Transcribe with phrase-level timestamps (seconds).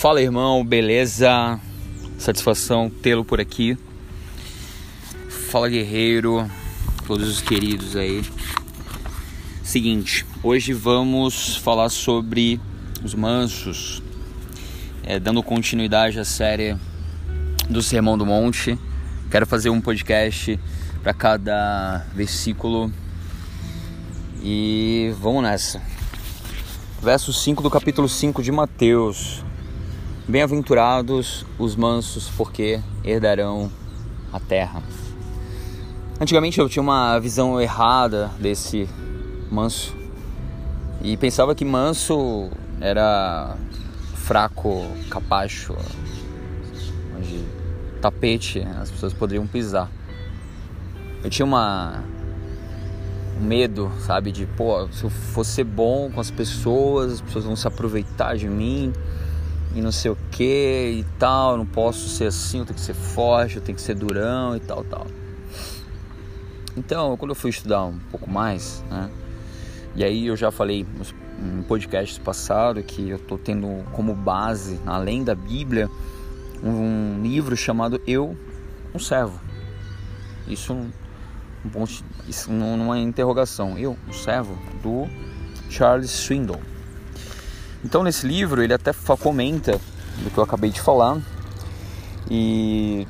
[0.00, 1.60] Fala irmão, beleza?
[2.16, 3.76] Satisfação tê-lo por aqui.
[5.50, 6.50] Fala guerreiro,
[7.06, 8.22] todos os queridos aí.
[9.62, 12.58] Seguinte, hoje vamos falar sobre
[13.04, 14.02] os mansos,
[15.02, 16.78] é, dando continuidade à série
[17.68, 18.78] do Sermão do Monte.
[19.30, 20.58] Quero fazer um podcast
[21.02, 22.90] para cada versículo
[24.42, 25.78] e vamos nessa.
[27.02, 29.44] Verso 5 do capítulo 5 de Mateus.
[30.30, 33.68] Bem-aventurados os mansos, porque herdarão
[34.32, 34.80] a terra.
[36.20, 38.88] Antigamente eu tinha uma visão errada desse
[39.50, 39.92] manso
[41.02, 42.48] e pensava que manso
[42.80, 43.56] era
[44.14, 45.74] fraco, capacho,
[47.18, 47.44] onde
[48.00, 49.90] tapete as pessoas poderiam pisar.
[51.24, 52.04] Eu tinha uma
[53.36, 57.44] um medo, sabe, de pô, se eu for ser bom com as pessoas, as pessoas
[57.46, 58.92] vão se aproveitar de mim
[59.74, 62.94] e não sei o que e tal, não posso ser assim, eu tenho que ser
[62.94, 65.06] forte, eu tenho que ser durão e tal, tal.
[66.76, 69.10] Então, quando eu fui estudar um pouco mais, né?
[69.94, 70.86] E aí eu já falei
[71.38, 75.90] em podcasts passados que eu estou tendo como base, além da Bíblia,
[76.62, 78.36] um livro chamado Eu,
[78.94, 79.40] um servo.
[80.46, 83.76] Isso um, ponto, isso numa interrogação.
[83.78, 85.06] Eu, um servo do
[85.68, 86.60] Charles Swindoll.
[87.84, 89.80] Então nesse livro ele até comenta
[90.22, 91.18] do que eu acabei de falar
[92.30, 93.06] e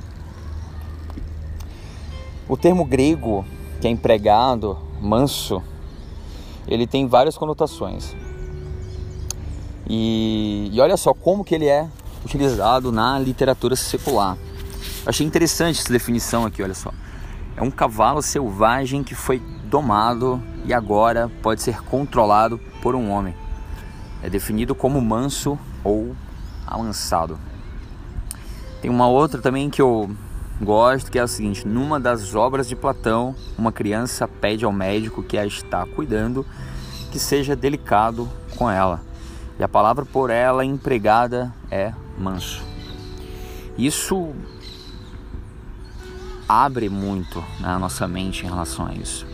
[2.49, 3.45] o termo grego
[3.81, 5.62] que é empregado, manso,
[6.67, 8.15] ele tem várias conotações.
[9.89, 11.89] E, e olha só como que ele é
[12.25, 14.37] utilizado na literatura secular.
[15.05, 16.93] Achei interessante essa definição aqui, olha só.
[17.57, 23.34] É um cavalo selvagem que foi domado e agora pode ser controlado por um homem.
[24.23, 26.15] É definido como manso ou
[26.67, 27.39] amansado.
[28.81, 30.11] Tem uma outra também que eu
[30.61, 35.22] gosto, que é a seguinte: numa das obras de Platão, uma criança pede ao médico
[35.22, 36.47] que a está cuidando
[37.11, 39.03] que seja delicado com ela.
[39.59, 42.62] E a palavra por ela empregada é manso.
[43.77, 44.34] Isso
[46.49, 49.27] abre muito na nossa mente em relação a isso.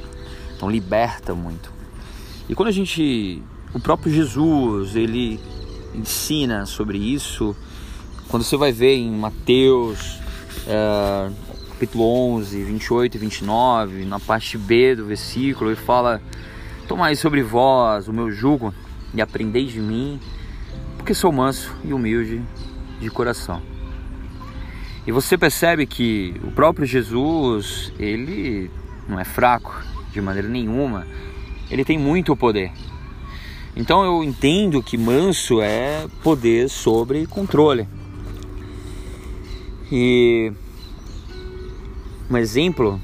[0.56, 1.72] Então liberta muito.
[2.48, 3.42] E quando a gente,
[3.76, 5.38] o próprio Jesus, ele
[5.94, 7.54] ensina sobre isso.
[8.26, 10.18] Quando você vai ver em Mateus,
[10.66, 11.30] é,
[11.72, 12.04] capítulo
[12.36, 16.22] 11, 28 e 29, na parte B do versículo, ele fala:
[16.88, 18.72] Tomai sobre vós o meu jugo
[19.12, 20.18] e aprendeis de mim,
[20.96, 22.42] porque sou manso e humilde
[22.98, 23.60] de coração.
[25.06, 28.70] E você percebe que o próprio Jesus, ele
[29.06, 29.84] não é fraco
[30.14, 31.06] de maneira nenhuma,
[31.70, 32.72] ele tem muito poder.
[33.76, 37.86] Então eu entendo que manso é poder sobre controle.
[39.92, 40.50] E
[42.30, 42.98] um exemplo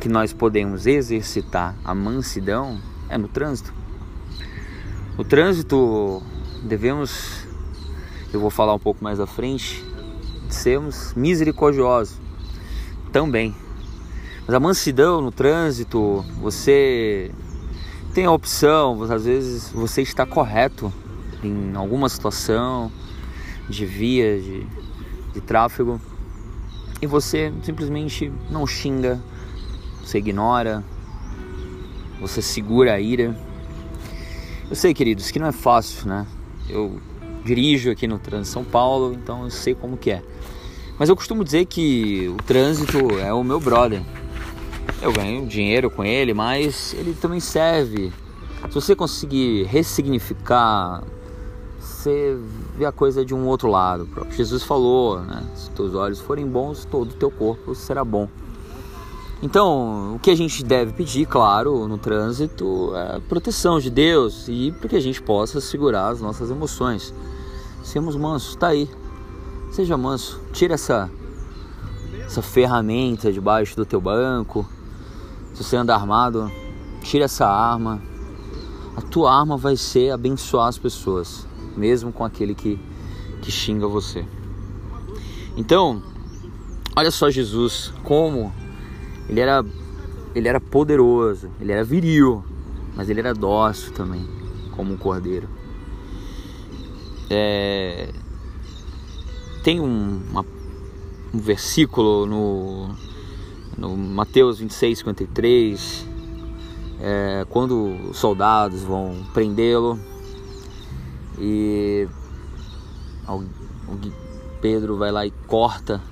[0.00, 3.74] que nós podemos exercitar a mansidão é no trânsito.
[5.18, 6.22] O trânsito
[6.62, 7.44] devemos,
[8.32, 9.84] eu vou falar um pouco mais à frente,
[10.48, 12.20] sermos misericordiosos
[13.10, 13.52] também.
[14.46, 17.32] Mas a mansidão no trânsito, você
[18.14, 20.92] tem a opção, às vezes você está correto
[21.42, 22.90] em alguma situação
[23.68, 24.66] de via, de
[25.38, 26.00] de tráfego
[27.00, 29.22] e você simplesmente não xinga,
[30.02, 30.82] você ignora,
[32.20, 33.38] você segura a ira.
[34.68, 36.26] Eu sei, queridos, que não é fácil, né?
[36.68, 37.00] Eu
[37.44, 40.22] dirijo aqui no trânsito São Paulo, então eu sei como que é.
[40.98, 44.02] Mas eu costumo dizer que o trânsito é o meu brother.
[45.00, 48.12] Eu ganho dinheiro com ele, mas ele também serve.
[48.68, 51.02] Se você conseguir ressignificar
[51.98, 52.38] você
[52.76, 54.08] vê a coisa de um outro lado.
[54.30, 55.42] Jesus falou, né?
[55.54, 58.28] Se teus olhos forem bons, todo o teu corpo será bom.
[59.42, 64.72] Então, o que a gente deve pedir, claro, no trânsito é proteção de Deus e
[64.72, 67.14] para que a gente possa segurar as nossas emoções.
[67.82, 68.88] Sermos mansos, tá aí.
[69.70, 71.10] Seja manso, tira essa
[72.24, 74.66] essa ferramenta debaixo do teu banco.
[75.54, 76.50] Se você anda armado,
[77.02, 78.00] tira essa arma.
[78.96, 81.48] A tua arma vai ser abençoar as pessoas
[81.78, 82.78] mesmo com aquele que,
[83.40, 84.26] que xinga você.
[85.56, 86.02] Então,
[86.96, 88.52] olha só Jesus, como
[89.28, 89.64] ele era,
[90.34, 92.44] ele era poderoso, ele era viril,
[92.94, 94.26] mas ele era dócil também,
[94.72, 95.48] como um cordeiro.
[97.30, 98.12] É,
[99.62, 100.44] tem um, uma,
[101.32, 102.94] um versículo no,
[103.78, 106.06] no Mateus 26, 53,
[107.00, 109.98] é, quando os soldados vão prendê-lo,
[111.38, 112.08] e
[114.60, 116.02] Pedro vai lá e corta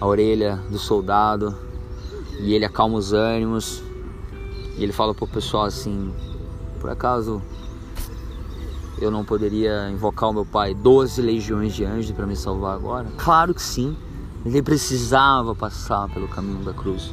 [0.00, 1.54] a orelha do soldado
[2.40, 3.82] e ele acalma os ânimos.
[4.76, 6.12] E ele fala pro pessoal assim:
[6.80, 7.42] Por acaso
[8.98, 13.08] eu não poderia invocar o meu pai 12 legiões de anjos para me salvar agora?
[13.18, 13.96] Claro que sim.
[14.44, 17.12] Ele precisava passar pelo caminho da cruz.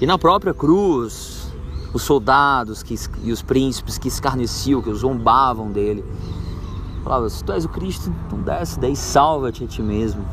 [0.00, 1.52] E na própria cruz,
[1.92, 6.04] os soldados que, e os príncipes que escarneciam, que zombavam dele,
[7.02, 10.24] falavam: Se tu és o Cristo, então desce, daí salva-te a ti mesmo.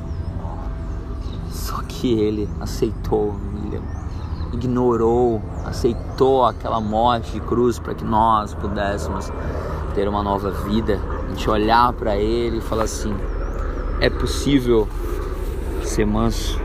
[1.51, 3.35] Só que ele aceitou,
[3.65, 3.81] ele
[4.53, 9.31] ignorou, aceitou aquela morte de cruz para que nós pudéssemos
[9.95, 10.99] ter uma nova vida.
[11.25, 13.13] A gente olhar para ele e falar assim:
[13.99, 14.87] é possível
[15.91, 16.57] ser manso,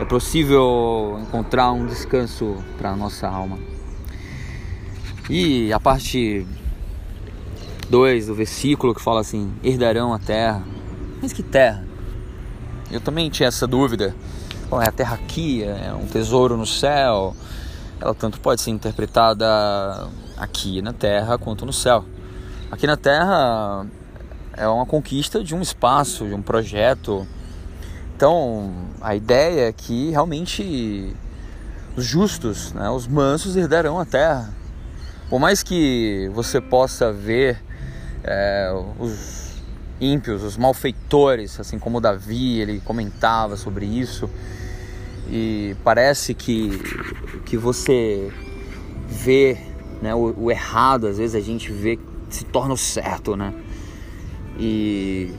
[0.00, 3.58] é possível encontrar um descanso para a nossa alma.
[5.28, 6.46] E a parte
[7.90, 10.62] 2 do versículo que fala assim: herdarão a terra.
[11.20, 11.86] Mas que terra?
[12.90, 14.14] Eu também tinha essa dúvida.
[14.70, 17.36] Bom, é a terra aqui, é um tesouro no céu.
[18.00, 20.08] Ela tanto pode ser interpretada
[20.38, 22.02] aqui na terra quanto no céu.
[22.70, 23.86] Aqui na terra
[24.56, 27.26] é uma conquista de um espaço, de um projeto.
[28.18, 31.14] Então, a ideia é que realmente
[31.96, 34.52] os justos, né, os mansos herdarão a terra.
[35.30, 37.62] Por mais que você possa ver
[38.24, 39.62] é, os
[40.00, 44.28] ímpios, os malfeitores, assim como Davi, ele comentava sobre isso.
[45.30, 46.76] E parece que,
[47.46, 48.32] que você
[49.06, 49.58] vê
[50.02, 51.96] né, o, o errado, às vezes a gente vê
[52.28, 53.54] se torna o certo, né?
[54.58, 55.32] E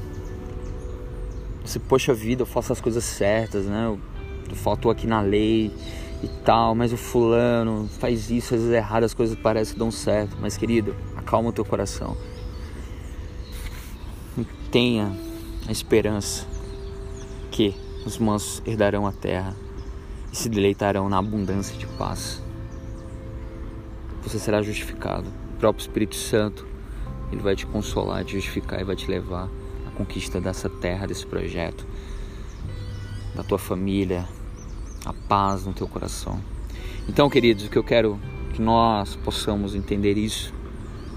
[1.69, 3.85] você, poxa vida, eu faço as coisas certas, né?
[3.85, 3.99] Eu,
[4.55, 5.71] faltou aqui na lei
[6.23, 9.79] e tal, mas o fulano faz isso, às vezes é errado, as coisas parecem que
[9.79, 10.35] dão certo.
[10.41, 12.17] Mas querido, acalma o teu coração
[14.71, 15.11] tenha
[15.67, 16.47] a esperança
[17.51, 17.75] que
[18.05, 19.55] os mansos herdarão a terra
[20.31, 22.41] e se deleitarão na abundância de paz.
[24.21, 25.27] Você será justificado.
[25.55, 26.67] O próprio Espírito Santo,
[27.31, 29.49] ele vai te consolar, te justificar e vai te levar
[29.99, 31.85] conquista dessa terra, desse projeto,
[33.35, 34.25] da tua família,
[35.05, 36.39] a paz no teu coração.
[37.07, 38.17] Então, queridos, o que eu quero
[38.53, 40.53] que nós possamos entender isso,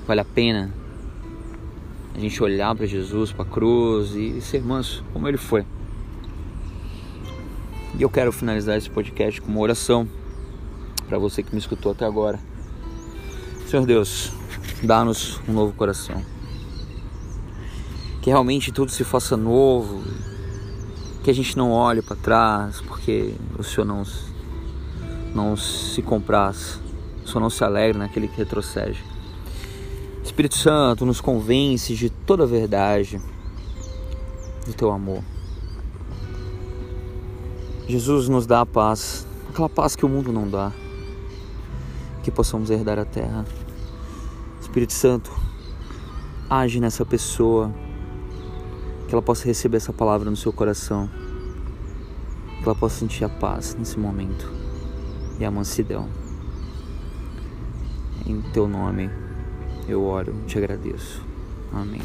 [0.05, 0.75] vale a pena
[2.13, 5.65] a gente olhar para Jesus, para a cruz e ser manso, como ele foi.
[7.97, 10.09] E eu quero finalizar esse podcast com uma oração
[11.07, 12.41] para você que me escutou até agora.
[13.69, 14.33] Senhor Deus,
[14.83, 16.42] dá-nos um novo coração.
[18.23, 20.03] Que realmente tudo se faça novo,
[21.23, 24.03] que a gente não olhe para trás, porque o Senhor não,
[25.35, 26.81] não se compraz,
[27.25, 29.05] o Senhor não se alegra naquele que retrocede.
[30.25, 33.21] Espírito Santo nos convence de toda a verdade
[34.65, 35.23] do teu amor.
[37.89, 40.73] Jesus nos dá a paz, aquela paz que o mundo não dá,
[42.23, 43.45] que possamos herdar a terra.
[44.61, 45.31] Espírito Santo,
[46.49, 47.73] age nessa pessoa,
[49.13, 51.07] que ela possa receber essa palavra no seu coração,
[52.57, 54.51] que ela possa sentir a paz nesse momento
[55.39, 56.09] e a mansidão.
[58.25, 59.11] Em teu nome
[59.87, 61.23] eu oro, te agradeço.
[61.71, 62.01] Amém.